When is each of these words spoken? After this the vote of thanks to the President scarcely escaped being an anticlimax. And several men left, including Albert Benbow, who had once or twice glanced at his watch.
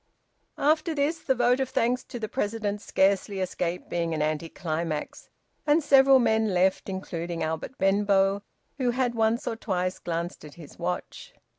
After 0.57 0.95
this 0.95 1.19
the 1.19 1.35
vote 1.35 1.59
of 1.59 1.69
thanks 1.69 2.03
to 2.05 2.17
the 2.17 2.27
President 2.27 2.81
scarcely 2.81 3.39
escaped 3.39 3.87
being 3.87 4.15
an 4.15 4.21
anticlimax. 4.23 5.29
And 5.67 5.83
several 5.83 6.17
men 6.17 6.55
left, 6.55 6.89
including 6.89 7.43
Albert 7.43 7.77
Benbow, 7.77 8.41
who 8.79 8.89
had 8.89 9.13
once 9.13 9.45
or 9.45 9.55
twice 9.55 9.99
glanced 9.99 10.43
at 10.43 10.55
his 10.55 10.79
watch. 10.79 11.35